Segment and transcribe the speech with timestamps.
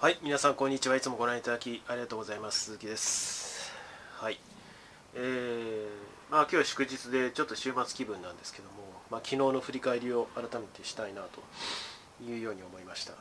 [0.00, 0.96] はい、皆さんこんにちは。
[0.96, 2.64] いつもご覧いただきありがとうございます。
[2.64, 3.70] 鈴木です。
[4.14, 4.40] はい。
[5.14, 8.76] えー、まあ今日は祝日でちょっと週末気分なんですけども、
[9.10, 11.42] まあ昨日の振り返りを改めてしたいなと
[12.24, 13.12] いうように思いました。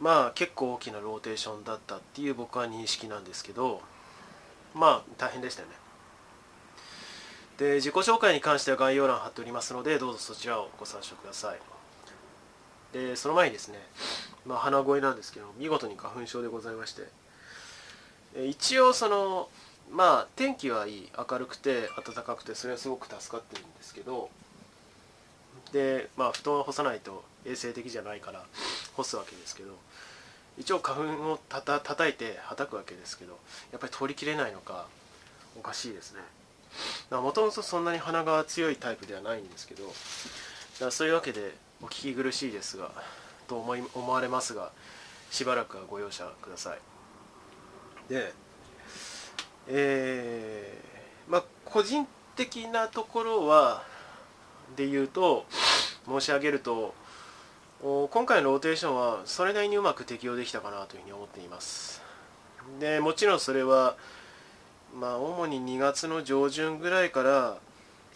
[0.00, 3.80] まあ結構大きなローテーションだったっていう僕は認識なんですけど、
[4.76, 5.74] まあ大変でしたよね。
[7.58, 11.58] で、自己紹介に関しては概要欄貼っておりますので、どうぞそちらをご参照ください。
[12.92, 13.78] で、その前にですね、
[14.46, 17.22] まあ、鼻声なんですけど見事に花粉症でございまして。
[18.34, 19.48] 一応その
[19.90, 24.30] まあ天気はいい明るくて暖かくてそれはすごく助かってるんですけど
[25.72, 28.44] でまあ布団を干さないと衛生的じゃないから
[28.96, 29.76] 干すわけですけど
[30.58, 33.38] 一応花粉をたた叩いてはたくわけですけど
[33.70, 34.86] やっぱり取りきれないのか
[35.58, 36.20] おかしいですね。
[37.10, 41.52] もともとそんなに鼻が強いタイプではないんですけどだからそういうわけで
[41.82, 42.90] お聞き苦しいですが
[43.48, 44.70] と思い思われますが
[45.30, 46.78] しばらくはご容赦ください。
[48.08, 48.32] で
[49.68, 53.84] えー、まあ個人的なところは
[54.76, 55.46] で言うと
[56.06, 56.94] 申し上げると
[57.82, 62.00] 今回のローテーションはそれなりにうまく適用できたかなというふうに思っています。
[62.78, 63.96] でもちろんそれは
[64.94, 67.58] まあ主に2月の上旬ぐらいから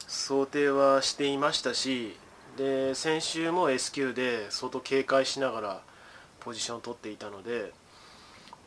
[0.06, 2.16] 想定はしていましたし
[2.56, 5.80] で先週も S q で相当警戒しながら
[6.40, 7.72] ポジションを取っていたので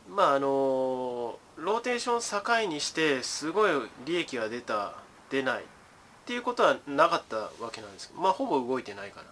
[0.08, 3.72] まああのローテーション境にしてすごい
[4.06, 4.94] 利益が出た
[5.30, 5.62] 出ないっ
[6.24, 9.26] ていうことはなかったわけなんですけどまあほぼ動いてないかな、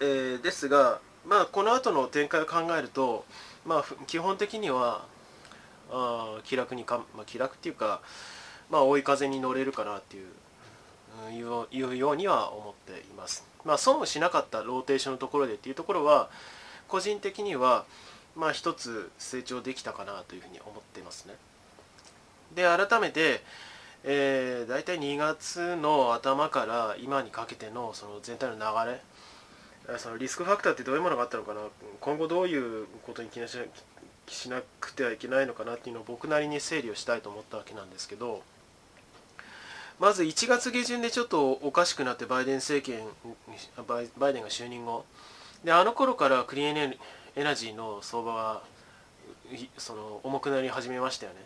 [0.00, 3.24] えー、ですがまあこの後の展開を考えると
[3.64, 5.04] まあ基本的には
[5.90, 8.00] あ気楽にか、まあ、気楽っていうか
[8.70, 10.26] まあ追い風に乗れるかなっていう
[11.30, 11.42] い
[11.82, 13.46] うようには思っています。
[13.64, 16.30] まあ、損をしなかったローテーションのところでっていうところは
[16.86, 17.84] 個人的には
[18.36, 21.34] まあ一つ成長できたかなというふうに思っていますね。
[22.54, 23.42] で改めて、
[24.04, 31.60] えー、大体2月の頭から今にかけてのその全体の流れそのリスクファクターってどういうものがあったのかな
[32.00, 38.42] 今後どういうことに気にしなくてはいけないのかなっていうのを僕なりに整理をしたいと思ったわけなんですけど。
[40.00, 43.00] まず1月下旬でちょっとおかしくなってバイデン政権
[43.86, 44.00] バ
[44.30, 45.04] イデンが就任後。
[45.64, 46.94] であの頃からクリーン
[47.34, 48.62] エナジーの相場は
[49.76, 51.38] その重くなり始めましたよね。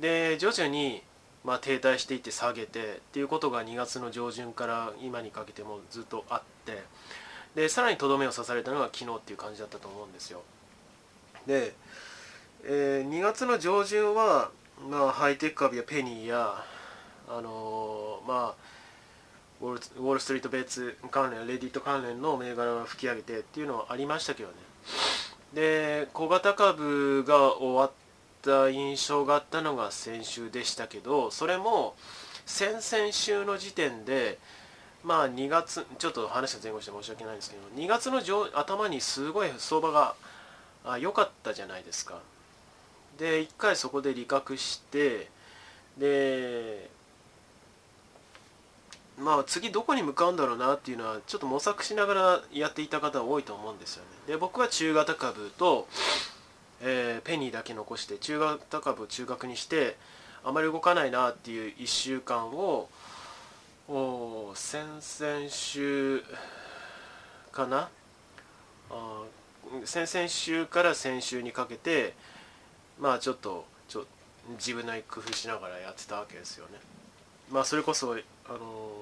[0.00, 1.02] で徐々に
[1.44, 6.82] まあ停滞していって下げてっていうことが2月の上旬から今にかけてもずっとあって
[7.54, 10.42] でさらにとどめを刺されたのが昨日っていう感じだったと思うんですよ。
[11.46, 11.74] で、
[12.64, 14.50] えー、2月の上旬は、
[14.88, 16.64] まあ、ハイテク株やペニーや
[17.28, 18.72] あの、まあ
[19.62, 24.54] ウォールウォール・ストリート・ベーツ関連レディット関連の銘柄が吹き上げてっていうのはありましたけどね。
[25.54, 27.90] で小型株が終わっ
[28.42, 31.94] た印象があったのが先週でしたけどそれも
[32.44, 34.38] 先々週の時点で
[35.04, 40.16] まあ2月ちょっと話が前後して申し訳ないんですけど2月の上頭にすごい相場が
[40.98, 42.18] 良かったじゃないですか。
[43.18, 45.28] で1回そこで利確して
[45.98, 46.90] で
[49.22, 54.08] まあ次どこに向かうんだろうなっていうのはちょっと模索しながらやっていた方多いと思うんですよね。
[54.26, 55.86] で僕は中型株と、
[56.80, 59.96] えー、ペニーだけ残して中型株を中核にして
[60.44, 62.88] あまり動かないなっていう1週間を
[64.54, 66.24] 先々週
[67.52, 67.88] かな？
[68.90, 69.22] あ
[69.84, 72.14] 先々週から先週にかけて
[72.98, 74.04] まあちょっとちょ
[74.58, 76.80] 自分なり工夫しながらやってたわけですよね。
[77.52, 78.92] まあそれこそあの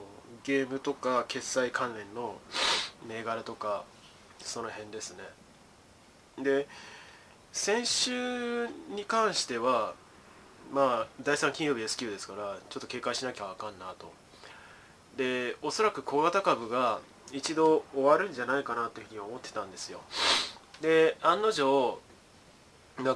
[0.43, 2.37] ゲームとか決済関連の
[3.09, 3.85] 銘柄とか
[4.39, 5.23] その辺ですね。
[6.43, 6.67] で
[7.53, 9.95] 先週に関しては
[10.73, 14.13] まあ第3金曜日 S q ですからちょっと警戒しなきゃあかんなと。
[15.17, 17.01] でおそらく小型株が
[17.33, 20.01] 一度終わるんじゃないかなというふうに思ってたんですよ。
[20.81, 21.99] で案の定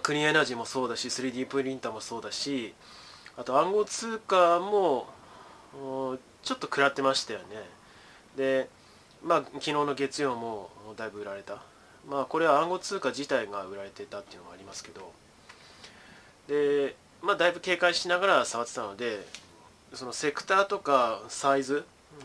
[0.01, 2.75] クリーンエナジーもそうだし 3D プリンターもそうだし
[3.37, 5.09] あと暗号通貨も
[6.43, 7.47] ちょっと食らってましたよね。
[8.37, 8.69] で
[9.23, 11.63] まあ昨日の月曜もだいぶ売られた。
[12.09, 15.13] まあこれは暗号通貨自体が売られてたっていうのがありますけど。
[16.49, 19.27] でまあだいぶ警戒しながら触ってたので
[19.95, 21.85] そのセクターとかサイズ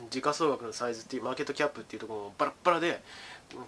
[0.09, 3.01] 時価総額のサイズっていうマーケットキャップっていうところもバラッバラで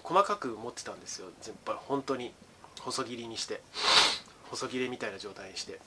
[0.03, 1.27] 細かく持ってたんですよ。
[1.41, 2.33] 全部本当に
[2.79, 3.61] 細切りにして
[4.49, 5.79] 細切れみたいな状態にして。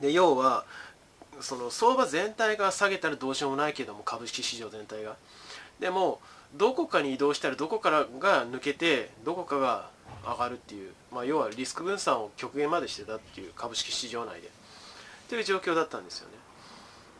[0.00, 0.64] で要は
[1.40, 5.16] その相場全体が下げたらどうしようもないけども株式市場全体が。
[5.80, 6.20] でも
[6.54, 9.90] どこかに移動したらどこからが抜けてどこかが
[10.24, 14.50] 上がるっていう、まあ、要はリスク分散を極限までしてたっていう株式市場内で。
[15.28, 16.34] という状況だったんですよね。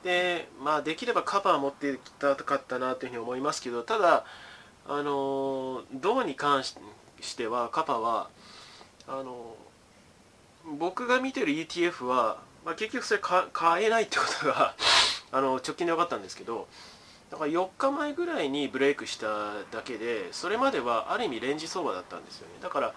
[0.04, 4.24] でまあできればカバー持ってきたかったなというふうに思いますけどただ
[4.86, 6.76] あの銅に関し
[7.36, 8.28] てはカパは
[9.08, 9.56] あの
[10.78, 13.20] 僕が見てる ETF は、まあ、結局それ
[13.52, 14.74] 買えないってことが
[15.30, 16.66] あの直近で分かったんですけど
[17.30, 22.54] だから4日前ぐらいにブレイクしただけでそれまではある意味レンジ相場だったんですよね。
[22.60, 22.94] だから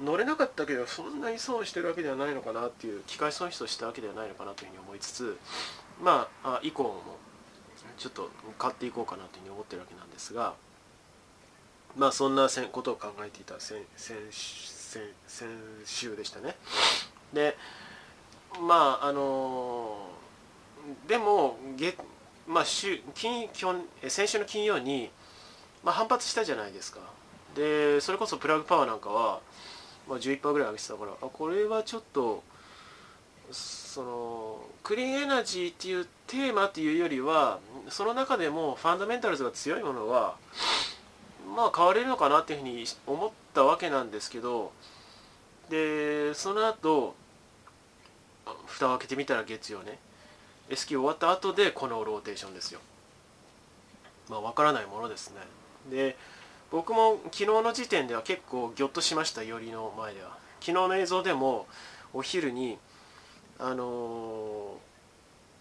[0.00, 5.38] 乗れなかったけどそんなに損してるわけではないのかなっていう機械損失をしたわけではないのかなというふうに思いつつ
[6.00, 7.18] まあ以降も
[7.98, 10.54] ちょっと買っていこうかなというふうに思ってるわけなんですが
[11.96, 15.48] まあそんなことを考えていた先先先先
[15.84, 16.56] 週でしたね。
[17.32, 17.56] で
[18.58, 20.08] まああの
[21.06, 21.96] でも月
[22.46, 25.10] まあ週金金先週の金曜に、
[25.84, 27.00] まあ、反発したじゃないですか。
[27.54, 29.40] でそれこそプラグパワーなんかは、
[30.08, 32.42] まあ、11%ぐらい上げてたからあこれはちょっと
[33.50, 37.58] そのクリーンエナジーっていうテーマっていうよりは
[37.88, 40.36] その中でもファンダメンタルズが強いものは
[41.56, 44.72] まあ変われるのかなっていうふうに思ったわけなんですけど
[45.68, 47.16] でその後
[48.66, 49.98] 蓋を開けてみたら月曜ね。
[50.68, 52.80] S q 終わった後でこのローテーションですよ。
[54.28, 55.36] まあ分からないものですね。
[55.90, 56.16] で
[56.70, 60.38] 僕も昨日の時点では結構ギョッとしました寄りの前では。
[60.60, 61.66] 昨日の映像でも
[62.12, 62.78] お昼に
[63.58, 64.76] あの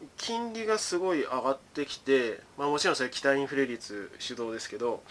[0.04, 5.02] ー、金利がすごい上がってきて、まあ、もちろんそれ期待インフレ率主導ですけど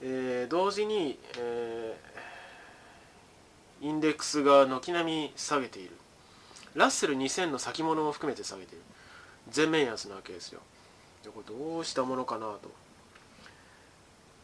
[0.00, 5.90] えー、同時に、えー、インデックスが軒並み下げている。
[6.78, 8.82] ラッセル2000の先物も含めて下げてる。
[9.50, 10.60] 全面安なわけですよ。
[11.24, 12.70] でこれどうしたものかなと。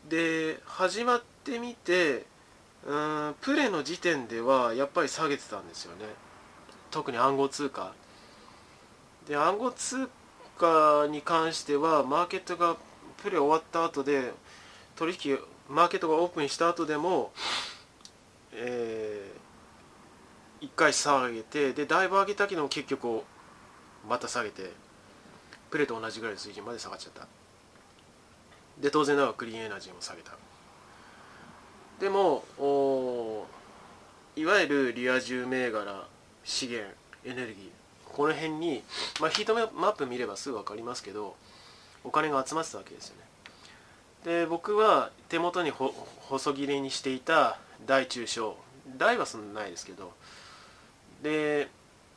[0.08, 2.26] で始まってみて
[2.86, 6.04] うんプレの時点ではやっぱり下げてたんですよね。
[6.90, 7.92] 特に暗号通貨。
[9.28, 10.08] で暗号通
[10.58, 12.76] 貨に関してはマーケットが
[13.22, 14.32] プレ終わった後で
[14.96, 15.38] 取引
[15.68, 17.32] マーケットがオープンした後でも、
[18.52, 19.23] え、
[20.60, 23.22] 1回下げてでだいぶ上げたけど結局
[24.08, 24.72] また下げて
[25.70, 27.26] プレと同じぐらいの水準まで下がっちゃった。
[28.80, 30.32] で当然ながらクリーンエナジーも下げた。
[32.00, 32.44] でも
[34.36, 36.06] いわゆるリア充銘柄
[36.42, 36.92] 資源
[37.24, 37.68] エネルギー
[38.12, 38.82] この辺に、
[39.20, 41.36] まあ、ヒートマップ見ればすぐ分かりますけど
[42.02, 43.24] お金が集まってたわけですよね。
[44.24, 48.56] で僕は手元に細切れにしていた大中小。
[48.98, 50.12] 大はそんなないですけど
[51.24, 51.68] で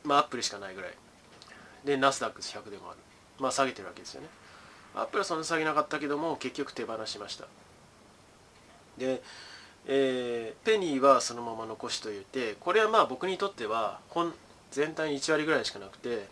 [0.04, 0.92] まあアップルしかないぐらい。
[1.84, 2.98] でナスダックス100でもある。
[3.40, 4.28] まあ下げてるわけですよね。
[4.94, 7.46] アップルはそんな下げなかったけども結局手放しました。
[8.98, 9.22] で、
[9.86, 14.32] えー、ペニーはそのまま残しといてこれはまあ僕にとっては本
[14.70, 16.28] 全体に1割ぐらいしかなくて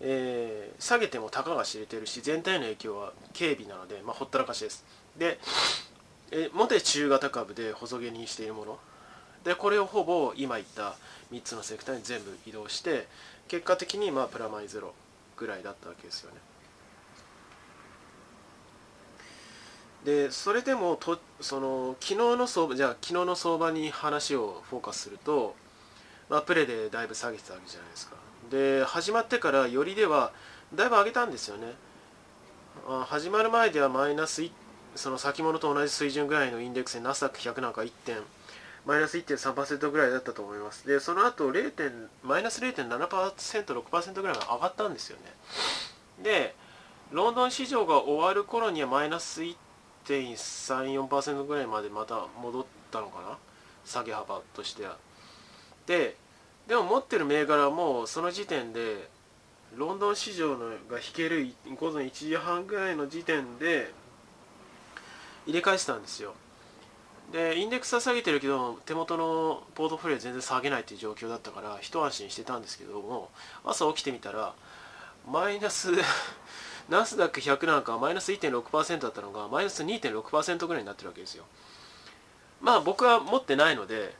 [0.00, 4.84] えー、下げてもたかが知れてるし全体の影響は軽微なので、まあ、ほったらかしです。
[5.16, 5.38] で、
[6.30, 8.78] えー、モテ中型株で細毛にしているもの。
[9.44, 10.96] でこれをほぼ今言った
[11.32, 13.06] 3つのセクターに全部移動して
[13.48, 14.94] 結果的にまあプラマイゼロ
[15.36, 16.36] ぐらいだったわけですよね。
[20.04, 25.56] でそれでもとその昨日の相場じゃあ昨日の相場に話をフォーカスすると、
[26.30, 28.16] まあ、プレでだいぶ下げてたわけじゃないですか。
[28.50, 30.32] で始まってからよりでは
[30.74, 31.72] だいぶ上げたんですよね。
[32.88, 34.42] あ始まる前ではマイナス
[34.94, 38.16] その先物と同じ水準ぐらいのインデックスでナスダック100なんか1点。
[38.88, 40.88] マイナス1.3%ぐらいだったと思います。
[40.88, 45.24] でその後0点マイナス 0.7%6% ぐらいが上がったんですよね。
[46.22, 46.54] で
[47.12, 49.42] ロンドン市場が終わる頃にはマイナス
[50.06, 53.36] 1.34%ぐらいまでまた戻ったのかな？
[53.84, 54.96] 下げ幅としては。
[55.86, 56.16] で
[56.66, 59.10] でも持ってる銘柄もその時点で
[59.76, 61.46] ロンドン市場のが引ける
[61.78, 63.92] 午前1時半ぐらいの時点で
[65.46, 66.32] 入れ替えてたんですよ。
[67.32, 73.28] でインデックスは下げてるけど手元のポートフォリオ全然下げないっていう状況だったから一安心してたんですけども
[73.64, 74.54] 朝起きてみたら
[75.30, 75.90] マイナス
[76.88, 81.44] ナスダック100なんかマイナス1.6%だったのがマイナス2.6%ぐらいになってるわけですよ。
[82.62, 84.16] まあ僕は持ってないので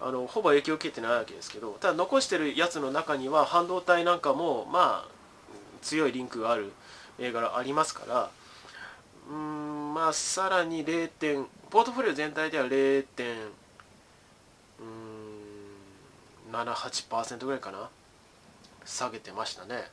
[0.00, 5.08] あのほぼ影響を受けてないわけですけどただ残してるやつの中には半導体なんかもまあ
[5.82, 6.72] 強いリンクがある
[7.18, 8.30] 銘柄ありますから
[9.30, 13.36] うんまあさらに0点ポートフォリオ全体では0点、
[16.52, 17.88] 78%ぐらいかな。
[18.84, 19.84] 下げてましたね。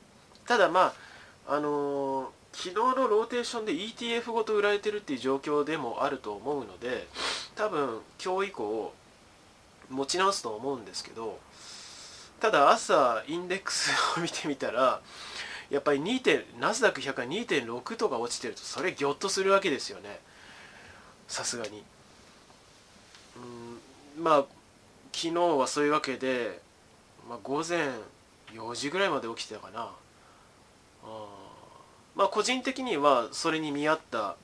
[0.48, 0.94] ただま
[1.48, 7.08] ああのー、昨日のローテーションで ETF ごと売られてるっていう状況でもあると思うので
[7.56, 8.94] 多分今日以降
[9.90, 11.40] 持ち直すと思うんですけど
[12.40, 15.00] ただ朝インデックスを見てみたら
[15.72, 20.20] やっぱり2点ナスダック100が2.6とか落ちてるとそれギョッとするわけですよね。
[21.28, 21.84] さすがに。
[23.38, 24.46] うんまあ
[25.14, 26.62] 昨日はそういうわけで、
[27.28, 27.90] まあ、午前
[28.54, 29.92] 4時ぐらいまで起きてたかな。
[31.04, 31.26] あ
[32.16, 34.36] まあ個人的にはそれに見合った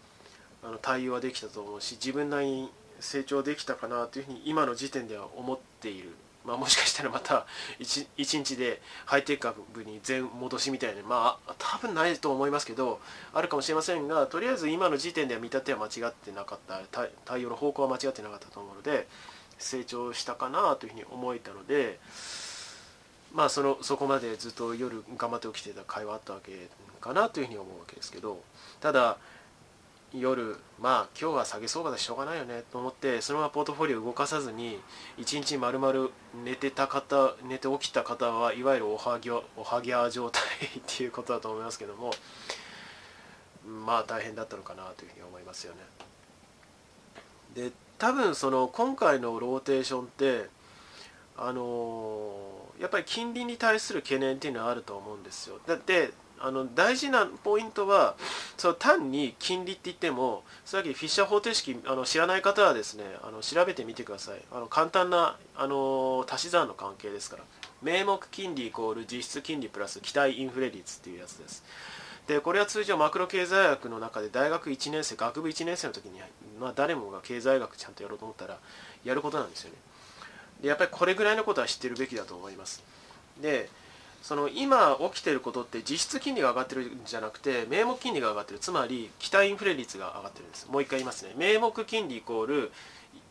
[0.64, 2.70] あの対応はできたと思うし自分なりに
[3.02, 6.10] 成長できたかなというふうに今の時点では思っている。
[6.48, 7.46] まあ、もしかしたらまた
[7.80, 13.02] 1, 1 日でハイテク株に全戻しみたいなまあ多分ないと思いますけど
[13.34, 16.82] あるかもしれませんがとりあえず今の時点では見立ては間違ってなかった
[17.26, 19.08] 対応の方向は間違ってなかったと思うので
[19.60, 22.00] 成長したかなというふうに思えたので
[23.34, 26.70] まあそのそこまでずっと夜頑張って起きてた会話あったわけ
[27.02, 28.42] かなというふうに思うわけですけど
[28.80, 29.18] ただ
[30.14, 34.80] 夜まあ今日は下げ相場でしょうがないよねと思ってそのままポートフォリオ動かさずに
[35.18, 36.12] 一日まるまる
[36.46, 40.42] 寝てた方寝て起きた方はいわゆるおはぎおはぎゃ状態
[40.80, 42.12] っていうことだと思いますけども
[43.86, 45.80] まあ大変だったのかなというふうに思いますよね。
[47.54, 50.50] で多分その今回のローテーションって
[51.36, 52.34] あの
[52.80, 55.60] やっぱり金利に対する懸念っていうのはあると思うんですよ。
[55.68, 58.16] だってあの大事なポイントは
[58.58, 64.42] その単に金利って言ってもさっきフィッシャー方程式あの知らない方はですねあの調べてみてください。
[64.52, 67.44] あの簡単なあの足し算の関係ですから。
[67.82, 71.64] 名目金利イコール実質金利プラス期待インフレ率っていうやつです。
[72.28, 76.20] でこれは通常マクロ経済学の中で大学1年生学部1年生の時に、
[76.60, 78.58] まあ、誰もが経済学ちゃんとやろうと思ったら
[79.06, 79.78] やることなんですよね。
[80.62, 82.84] でやっぱりこれぐらいのことは知ってるべきだと思います。
[83.42, 83.70] で
[84.22, 88.60] その今起きてることって実質金利が上がってるんじゃなくて名目金利が上がってる。
[88.60, 90.68] つまり期待インフレ率が上がってるんです。
[90.70, 91.34] もう一回言いますね。
[91.38, 92.72] 名目金利イコール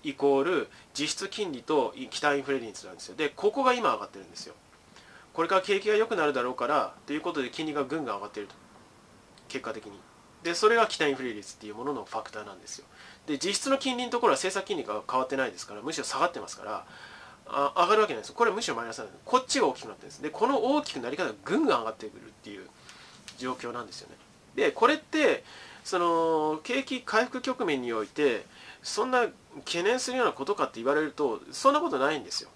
[0.02, 3.16] イコール実質金利と期待インフレ率なんですよ。
[3.16, 4.54] でここが今上がってるんですよ。
[5.32, 8.54] これから景気が良くなるだろうからということで金利がぐんぐん上がってると。
[9.48, 10.00] 結果的に。
[10.42, 12.86] でそれが期待インフレ率っていうもののファクターなんですよ。
[13.26, 16.86] で実質の金利のところは政策金利が変わってないですからむしろ下がってますから
[17.48, 18.32] あ上がるわけないです。
[18.32, 19.18] これはむしろマイナスなんです。
[19.24, 20.22] こっちが大きくなってるんです。
[20.22, 22.66] でこの大きくなり方がぐんぐん上がってくるっていう
[23.38, 24.16] 状況なんですよね。
[24.54, 25.44] でこれって
[25.84, 28.44] その景気回復局面において
[28.82, 29.26] そんな
[29.64, 32.50] 懸念するようなことかって言われるとそんなことないんですよ。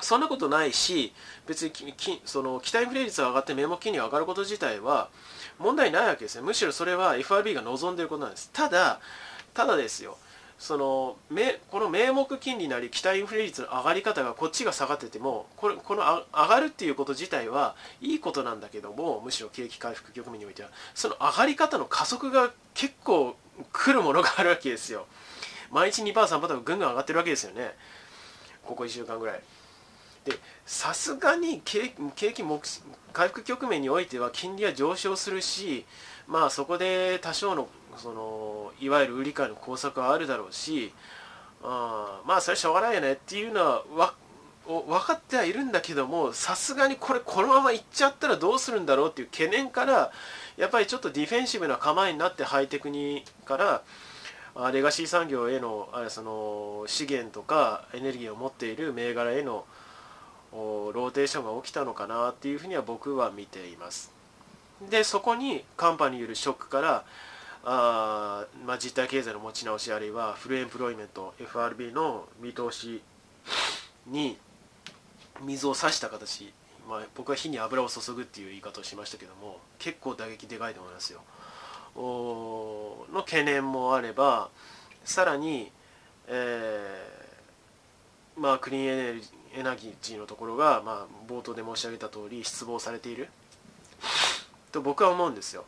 [0.00, 1.12] そんなことないし
[1.46, 5.10] 別にきその期待インフレ率が上がって名目金利が上がること自体は
[5.58, 8.50] 問題ないわけですねむしろそれは FRB が望んでいることなんです。
[8.52, 9.00] ただ
[9.54, 10.16] ただですよ。
[10.62, 11.16] その
[11.72, 20.68] この名目金利なり期待インフレ率の上がり方がこっちが下がっててもこれこの上がるっていうこと自体はいいことなんだけどもむしろ景気回復局面においては。
[20.94, 23.34] その上がり方の加速が結構
[23.72, 25.06] 来るものがあるわけですよ。
[25.72, 27.74] 毎日 2%3% ぐんぐん上がってるわけですよね。
[28.64, 29.42] ここ1週間ぐらい。
[30.24, 32.44] でさすがに景気
[33.12, 35.84] 回復局面においては金利は上昇するし
[36.28, 40.92] まあそこで多少のそのいわゆる売り買いの工作はあるだろうし
[41.62, 44.14] あまあそれしょうがないよねっていうのはわ
[44.66, 50.12] 分かってはいるんだけどもさすがにこれこのままいっちゃったらどうするんだろうっていう懸念から
[50.56, 53.82] やっぱりちょっとディフェンシブな構えになってハイテクにから
[54.54, 59.64] あレガシー産業へのあその資源とかエネルギーを持っている銘柄への
[60.52, 64.12] ローテーションが起きたのかなっていうふうには僕は見ています。
[64.90, 67.04] でそこにカンパによるショックから
[67.64, 73.02] あ、まあ、実体経済の持ち直しあるいはフルエンプロイメント FRB の見通し
[74.06, 74.36] に
[75.42, 76.52] 水を差した形、
[76.88, 81.20] まあ、僕は火に油を注ぐっていう言い方をしましたけども結構打撃でかいと思いますよ。
[81.94, 84.48] おの懸念もあれば
[85.04, 85.70] さらに、
[86.26, 93.28] えーまあ、クリーンエネルギーエナギーのところが、まあ、冒頭で申し上げた通り失望されている
[94.72, 95.66] と僕は思うんですよ。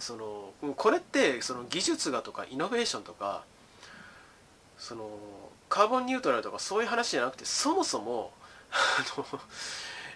[0.00, 3.44] そのこれってその技術がとかイノベーションとか
[4.78, 5.08] その
[5.68, 8.32] カーボンニュートラルとかそういう話じゃなくてそもそも
[8.72, 9.26] あの、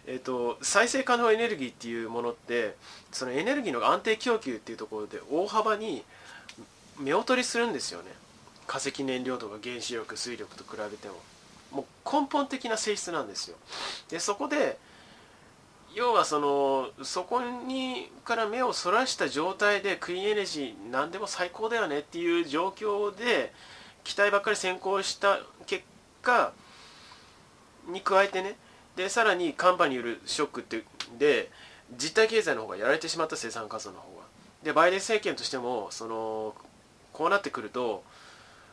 [0.07, 2.75] えーと、再生可能エネルギーっていうものって
[3.12, 6.03] そのエネルギーの安定供給っていうところで大幅に
[6.99, 8.07] 目劣りするんですよね。
[8.67, 11.14] 化石燃料とか原子力水力と比べても。
[11.75, 13.57] もう根本的な性質なんですよ。
[14.09, 14.79] でそこで
[15.95, 23.53] 要はそのそこにから目をそらした状態でクリーンエネジー何でも最高だよねっていう状況で
[24.03, 25.85] 期待ばっかり先行した結
[26.21, 26.53] 果
[27.89, 28.57] に加えてね。
[28.97, 30.85] でさらに寒波によるショックって
[31.19, 31.51] で
[31.97, 34.25] 実体経済の方がやられてしまった生産活動の方が。
[34.63, 36.55] でバイデン政権としてもその
[37.13, 38.03] こうなってくると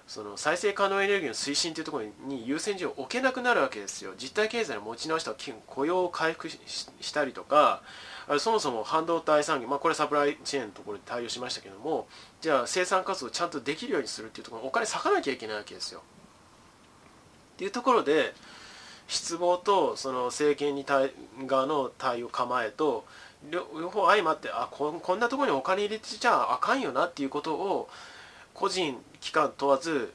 [0.08, 5.34] その再生可能エネルギーの推進というところに優先順位を置けなくなるわけですよ実体経済の持ち直した
[5.67, 7.81] 雇用を回復したりとか
[8.39, 12.08] そもそも半導体産業、まあ、これサプライチェーンのところで対応しましたけども
[12.41, 16.01] じゃあ生産活動をちゃんとできるようにするっていうところにお金割かなきゃいけないわけですよ。
[17.53, 18.34] っていうところで
[19.08, 21.12] 失望とその政権に対
[21.46, 23.05] 側の対応構えと
[23.50, 27.89] 両方相まってあここんなところにお金入れてちゃあかんよなっていうことを
[28.53, 30.13] 個人機関問わず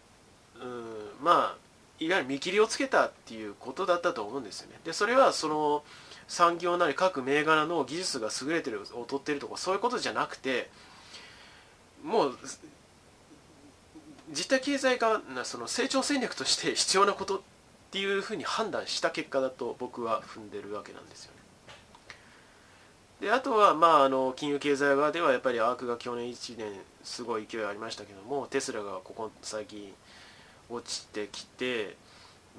[0.61, 1.67] うんまあ
[1.99, 4.79] いわゆる見切りをつけたっていうことだったと思うんですよね。
[4.85, 5.83] でそれはその
[6.29, 10.69] 産業なり各銘柄の技術が優れてる劣ってるとかそういうことじゃなくて
[12.03, 12.39] もう
[14.31, 17.41] 実体経済がその成長戦略として必要なことっ
[17.93, 21.36] ていうふうに判断した結果だと僕は踏んでるわけなんですよね。
[23.21, 26.67] であとは、まあ、あの金融経済側ではやっぱりアークが去年1年
[27.03, 29.93] すごい勢いありましたけどもテスラがここ最近
[30.69, 31.97] 落ちてきて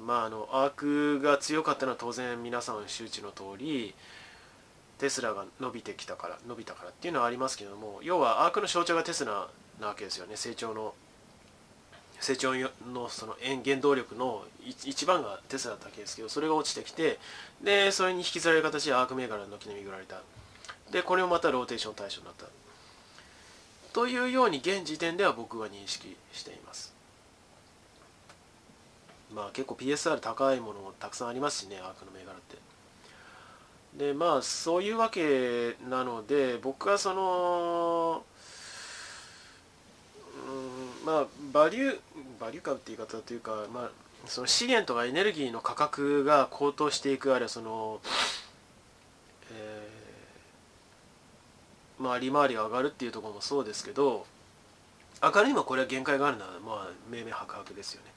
[0.05, 3.95] まあ、あのアークが強かったのは当然皆さん周知の通り
[4.99, 9.47] テスラが伸びてきたから伸びたからっていうのはありますけども要はアークの象徴がテスラ
[9.79, 10.35] なわけですよね。
[10.35, 10.93] 成長の
[12.19, 12.53] 成長
[12.91, 17.19] のその原動力の一番がテスラだったわけですけどそれが落ちてきて
[17.63, 20.21] でそれに引きずられる形でアーク銘柄の軒に巡られた。
[20.91, 22.45] でこれもまたローテーション対象になった。
[23.93, 26.93] というように現時点では僕は認識しています。
[29.33, 32.57] まあ結構 PSR 高いものもたくさんありますしねアークの銘柄って。
[33.97, 38.23] でまあそういうわけなので僕はその
[40.47, 41.99] うんまあバリュー
[42.39, 43.91] バリュー株って言い方というかまあ
[44.25, 47.99] その資源とかエネルギーの価格が高騰していくあるいはその、
[49.51, 54.25] えー、まあ利回りが上がるっていうところもそうですけど
[55.21, 58.11] 明るいにもこれは限界があるのはまあ明々白々ですよね。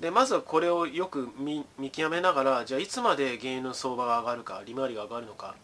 [0.00, 5.54] でまずはこれをよく見極めながらじゃあいつまで原油の相場が上がるか利回りが上がるのか。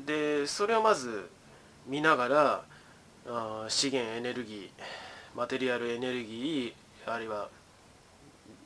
[0.00, 1.28] でそれをまず
[1.86, 2.64] 見ながら
[3.26, 4.70] あ資源エネルギー
[5.36, 7.48] マテリアルエネルギーあるいは、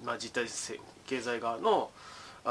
[0.04, 0.48] まあ、実体
[1.06, 1.90] 経済側の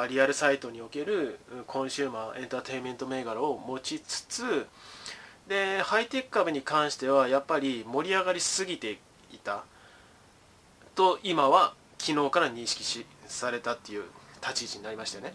[0.09, 4.67] リアルサイドにおけるコンシューマーエンターテインメント銘柄を持ちつつ
[5.47, 8.99] でハイテク株に関してはやっぱり盛り上がりすぎて
[9.33, 9.63] いた
[10.95, 14.03] と今は昨日から認識しされたっていう
[14.41, 15.33] 立ち位置になりましたよね。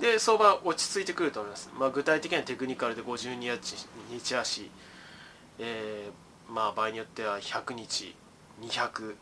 [0.00, 1.70] で相場落ち着いてくると思います。
[1.78, 3.36] まあ、具体的にはテクニカルで52
[4.10, 4.70] 日足、
[5.58, 8.14] えー、まあ、場合によっては100日
[8.62, 9.14] 200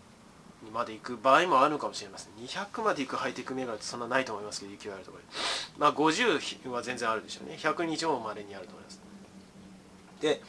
[0.73, 2.33] まで行く場合もあるかもしれません。
[2.45, 5.29] 200まで行くハイテク銘柄ってそんなないと思いますけど勢いあるところで
[5.79, 7.57] まあ50は全然あるでしょうね。
[7.59, 9.01] 100もまでにあると思います。
[10.21, 10.43] で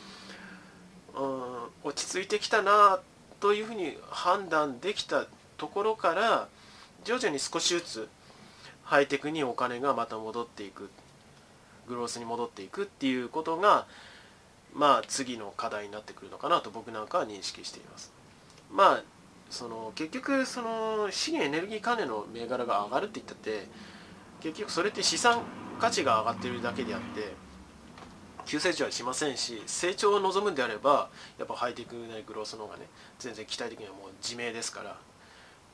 [1.16, 3.00] うん落ち着いてきたな
[3.40, 5.26] というふうに判断できた
[5.58, 6.48] ところから
[7.04, 8.10] 徐々に少しずつ
[8.84, 10.90] ハイテクにお金がまた戻っていく。
[11.88, 13.88] グロースに戻っていくっていうことが
[14.76, 18.14] まあ次の課題になってくるのかなと僕なんかは認識しています。
[18.72, 19.04] まあ
[19.50, 23.68] その結局その資源エネルギー関連の銘柄が上がるって言ったって
[24.42, 25.42] 結局それって資産
[25.80, 27.34] 価値が上がってるだけであって
[28.46, 32.88] 急成長はしませんし成長を望むんであればやっぱハイテクなりグロースの方がね
[33.20, 34.98] 全然期待的にはもう自明ですから、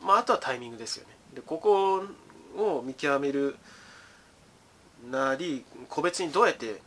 [0.05, 1.15] まあ、あとはタイミングですよね。
[1.33, 2.03] でここ
[2.57, 3.55] を見極める
[5.09, 6.81] なり個別にどうやって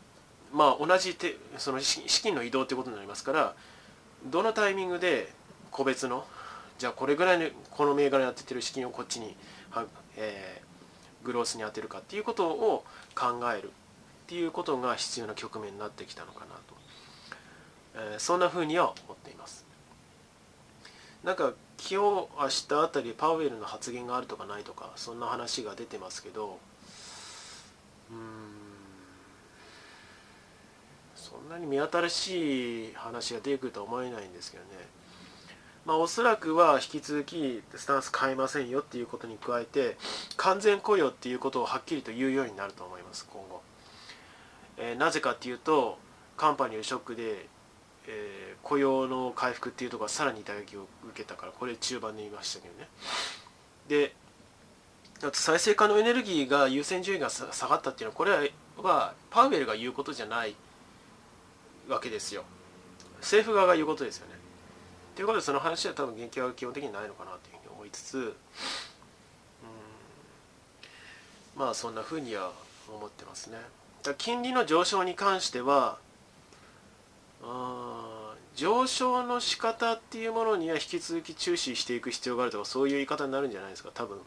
[0.53, 3.55] まあ同じてその資金の移動ということになりますから
[4.27, 5.33] どのタイミングで
[5.71, 6.27] 個別の
[6.79, 9.37] じゃあこれぐらいのこの銘柄に当ててる資金をこっちに、
[10.17, 13.71] えー、グロースに当てるかっていうことを考えるっ
[14.29, 19.67] ていうことが必要な局面になってきたのかなと、えー、そんなふうには思っています。
[21.25, 22.29] なんか今日明
[22.69, 26.59] 日あたりパウエルの発言があるとかないとかそんな話が出てますけど
[28.11, 28.19] うん
[31.17, 34.71] そんなに見新しい話が出てくるとは思えないんですけどね。
[35.89, 39.97] まあ、おそらくは引き続きスタンス変えませんよっていうことに加えて
[40.37, 43.63] 完全雇用っていうことをはっきりと言うようになると思います今後。
[44.77, 45.99] えー、なぜかっていうと
[46.37, 47.47] 寒波によるショックで、
[48.07, 52.87] えー、雇用の回復っていうところがさらに打撃を受けたからこれ中盤で言いましたけどね。
[53.89, 54.15] で
[55.27, 60.55] あと再生可能エネルギーが優先順位が下がったっていうのはこれはパウエルが言うことじゃない
[61.89, 62.45] わけですよ。
[63.21, 64.38] 政府側が言うことですよね。
[65.19, 68.35] ということでその話は多分言及は基本的にないのかなというふうに思いつつうん
[71.57, 72.53] まあそんなふうには
[72.89, 73.59] 思ってますね。
[74.17, 75.99] 金利の上昇に関しては
[78.55, 84.19] 上昇の仕方っていうものには引き続き注視していく必要があるとかそういう言い方になるんじゃないですか多分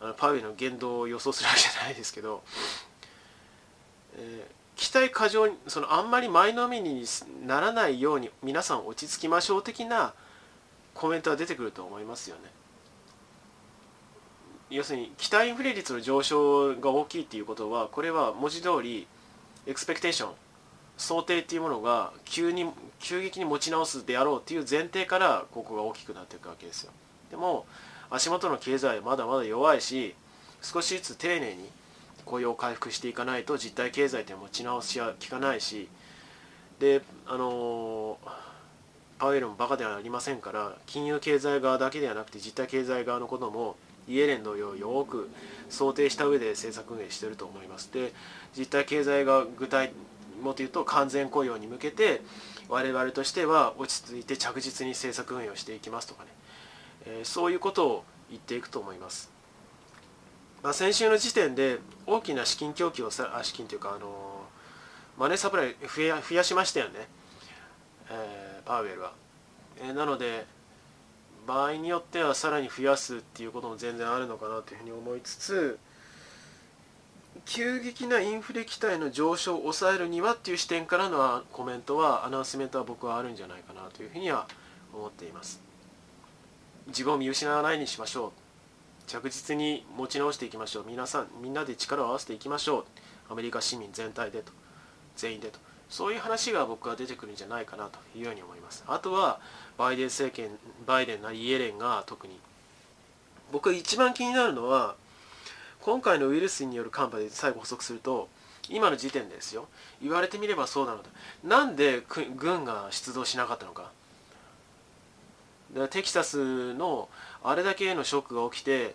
[0.00, 2.42] あのパウエルの言動を予想するわけじゃないですけど、
[4.16, 7.04] え、期待過剰にそのあんまり前のめりに
[7.44, 10.14] ならないように皆さん落ち着きましょう的な
[10.94, 12.42] コメントは出てくると思いますよね。
[14.70, 19.08] 要するに期待インフレ率の上昇が大きいっていうことはこれは文字通り
[19.66, 20.32] エクスペクテーション
[20.96, 26.92] 想定っていうものが急に急激に持ち直すであろうっていう前提からここが大きくなっていくわけですよ
[27.30, 27.66] でも
[28.10, 30.14] 足元の経済はまだまだ弱いし
[30.62, 31.68] 少しずつ丁寧に
[32.28, 35.88] 雇用を回復していかないと実体経済って持ち直しは効かないし
[36.78, 38.18] であの
[39.18, 43.76] パウエルもバカではありませんから金融経済側だけではなくて実体経済側のことも
[44.08, 45.28] イエレン同様よく
[45.68, 47.92] 想定した上で政策運営していると思います。
[47.92, 48.12] で
[48.56, 49.92] 実体経済が具体
[50.42, 52.22] もというと完全雇用に向けて
[52.68, 56.30] 我々としては落ち着いて着実に政策運営をしていきますとかね、
[57.06, 59.30] えー、そういうことを言っていくと思います、
[60.62, 64.42] まあ、先週の時点で大きな資金供給をさあ資金というか、あの
[65.16, 67.08] マネーサプライ増や増やしましたよね、
[68.10, 69.12] えー、パウエルは、
[69.80, 70.46] えー、なので
[71.46, 75.78] 場合によってはさらに増やすっていうことも全然あるのかなというふうに思いつつ
[77.46, 84.46] 急激なインフレ期待の上昇を抑えるにはっていう視点からのコメントはアナウンスメントは僕はあるんじゃないかなというふうには
[84.92, 85.60] 思っています。
[86.88, 88.47] 自分を見失わないにしましょう。
[89.08, 90.84] 着実に持ち直していきましょう。
[90.86, 92.84] 皆さんみんなで力を合わせていきましょう。
[93.30, 94.52] アメリカ市民全体でと
[95.16, 95.58] 全員でと。
[95.88, 98.84] そういう話が僕は出てくるんじゃないかなというように思います。
[98.86, 99.40] あとは
[99.78, 100.50] バイデン政権
[100.86, 102.38] バイデンなりイエレンが特に。
[103.50, 104.94] 僕が一番気になるのは
[105.80, 108.28] 今回のウイルスによる寒波で最後補足すると
[108.68, 109.68] 今の時点ですよ。
[110.02, 111.08] 言われてみればそうなのだ
[111.42, 112.02] なんで
[112.36, 113.90] 軍が出動しなかったのか。
[115.90, 117.08] テキサスの
[117.44, 118.94] あれだけのショックが起きて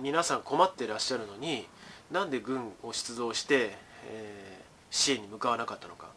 [0.00, 1.66] 皆さん困ってらっしゃるのに
[2.10, 6.08] なんで軍を出動して、えー、支援に向かわなかったのか。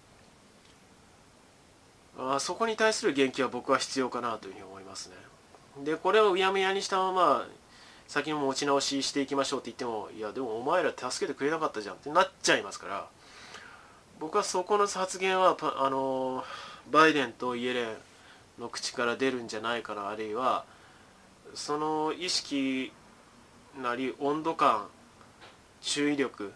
[2.19, 5.15] あそこに対する言及は僕は必要かなというふうに思いますね。
[5.83, 7.47] でこれをうやむやにしたまま
[8.07, 13.07] 先の持ち直ししていきましょうって言ってもいやでもお前ら助けてくれなかったじゃんってなっちゃいますから
[14.19, 16.43] 僕はそこの発言はあの
[16.89, 17.95] バイデンとイエレン
[18.59, 20.65] の口から出るんじゃないかなあるいは
[21.53, 22.91] その意識
[23.81, 24.87] なり温度感
[25.81, 26.49] 注意力っ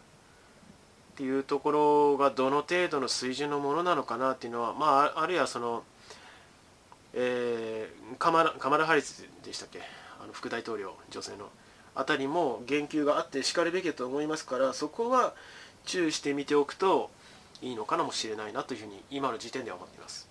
[1.16, 5.84] ていうところがどの程度の水準のものなのかなっていうのはまああるいはその、
[7.14, 9.82] えー、カマラカマラ・ハリスでしたっけ？
[10.22, 11.50] あの副大統領女性の
[11.94, 15.34] あたりも言及があってしかるべきだと思いますからそこは
[15.86, 17.12] 注意してみておくと
[17.62, 20.31] いいのかもしれないなというふうに今の時点では思っています。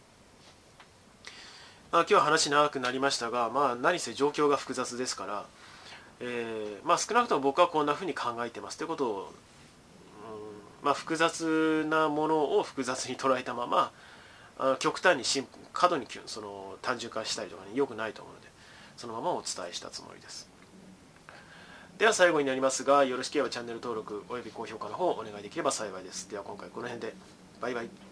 [1.93, 5.45] まあ、今日は話長くなりましたが、まあ、何せ状況が複雑ですから、
[6.21, 13.91] えー、まあ、少なくとも僕はこんなふうに考えてますということを、うんまあ、複雑なものを複雑に捉えたまま
[14.59, 18.49] あ極端に過度にその単純化したりとかねよくないと思うので
[18.97, 20.49] そのままお伝えしたつもりです。
[21.97, 26.31] では最後になりますがよろしければチャンネル登録および高評価の方お願いできれば幸いです。
[26.31, 27.15] では今回この辺で
[27.61, 28.10] バイバイ。